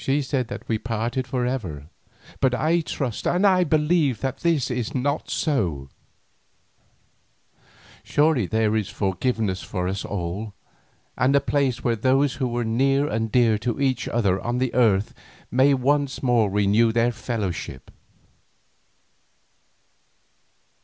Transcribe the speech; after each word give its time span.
She 0.03 0.23
said 0.23 0.47
that 0.47 0.67
we 0.67 0.79
parted 0.79 1.27
for 1.27 1.45
ever, 1.45 1.85
but 2.39 2.55
I 2.55 2.81
trust 2.81 3.27
and 3.27 3.45
I 3.45 3.63
believe 3.63 4.21
that 4.21 4.37
this 4.39 4.71
is 4.71 4.95
not 4.95 5.29
so. 5.29 5.89
Surely 8.01 8.47
there 8.47 8.75
is 8.75 8.89
forgiveness 8.89 9.61
for 9.61 9.87
us 9.87 10.03
all, 10.03 10.55
and 11.15 11.35
a 11.35 11.39
place 11.39 11.83
where 11.83 11.95
those 11.95 12.37
who 12.41 12.47
were 12.47 12.65
near 12.65 13.07
and 13.07 13.31
dear 13.31 13.59
to 13.59 13.79
each 13.79 14.07
other 14.07 14.41
on 14.43 14.57
the 14.57 14.73
earth 14.73 15.13
may 15.51 15.75
once 15.75 16.23
more 16.23 16.49
renew 16.49 16.91
their 16.91 17.11
fellowship. 17.11 17.91